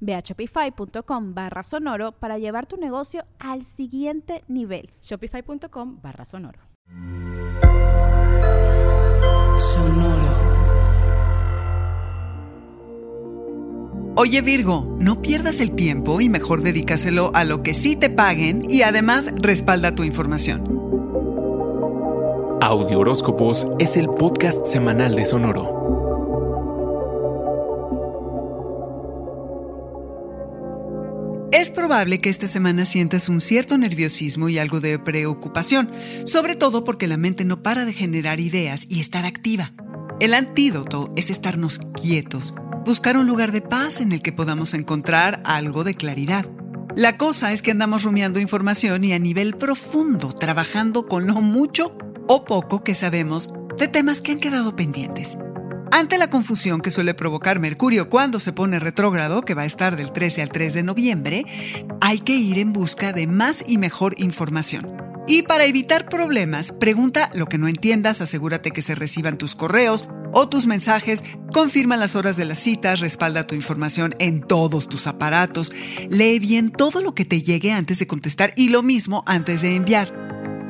[0.00, 4.90] Ve a shopify.com barra sonoro para llevar tu negocio al siguiente nivel.
[5.02, 6.60] Shopify.com barra sonoro.
[9.56, 10.48] Sonoro.
[14.20, 18.64] Oye Virgo, no pierdas el tiempo y mejor dedícaselo a lo que sí te paguen
[18.68, 20.78] y además respalda tu información.
[22.60, 25.77] Audio Horóscopos es el podcast semanal de Sonoro.
[31.50, 35.90] Es probable que esta semana sientas un cierto nerviosismo y algo de preocupación,
[36.24, 39.72] sobre todo porque la mente no para de generar ideas y estar activa.
[40.20, 42.52] El antídoto es estarnos quietos,
[42.84, 46.44] buscar un lugar de paz en el que podamos encontrar algo de claridad.
[46.96, 51.96] La cosa es que andamos rumiando información y a nivel profundo, trabajando con lo mucho
[52.26, 55.38] o poco que sabemos de temas que han quedado pendientes.
[55.90, 59.96] Ante la confusión que suele provocar Mercurio cuando se pone retrógrado, que va a estar
[59.96, 61.44] del 13 al 3 de noviembre,
[62.00, 64.96] hay que ir en busca de más y mejor información.
[65.26, 70.08] Y para evitar problemas, pregunta lo que no entiendas, asegúrate que se reciban tus correos
[70.32, 71.22] o tus mensajes,
[71.52, 75.72] confirma las horas de las citas, respalda tu información en todos tus aparatos,
[76.10, 79.74] lee bien todo lo que te llegue antes de contestar y lo mismo antes de
[79.74, 80.12] enviar.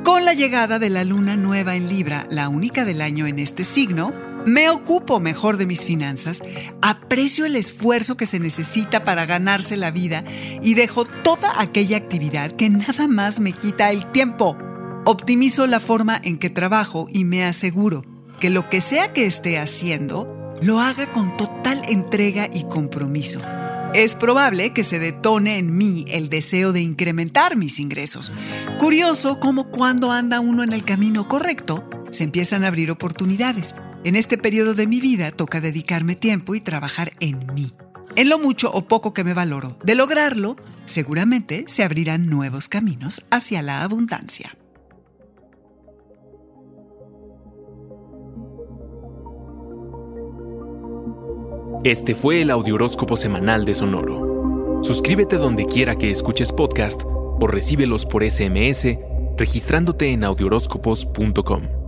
[0.04, 3.64] Con la llegada de la luna nueva en Libra, la única del año en este
[3.64, 6.40] signo, me ocupo mejor de mis finanzas,
[6.82, 10.24] aprecio el esfuerzo que se necesita para ganarse la vida
[10.62, 14.56] y dejo toda aquella actividad que nada más me quita el tiempo.
[15.04, 18.04] Optimizo la forma en que trabajo y me aseguro
[18.40, 23.40] que lo que sea que esté haciendo, lo haga con total entrega y compromiso.
[23.94, 28.32] Es probable que se detone en mí el deseo de incrementar mis ingresos.
[28.78, 33.74] Curioso cómo cuando anda uno en el camino correcto, se empiezan a abrir oportunidades.
[34.04, 37.72] En este periodo de mi vida toca dedicarme tiempo y trabajar en mí.
[38.16, 39.76] En lo mucho o poco que me valoro.
[39.82, 44.56] De lograrlo, seguramente se abrirán nuevos caminos hacia la abundancia.
[51.84, 54.80] Este fue el Audioróscopo Semanal de Sonoro.
[54.82, 58.98] Suscríbete donde quiera que escuches podcast o recíbelos por SMS
[59.38, 61.87] registrándote en audioróscopos.com.